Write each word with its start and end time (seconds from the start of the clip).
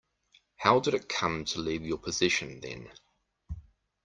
How 0.55 0.79
did 0.79 0.95
it 0.95 1.07
come 1.07 1.45
to 1.45 1.59
leave 1.59 1.85
your 1.85 1.99
possession 1.99 2.59
then? 2.59 2.91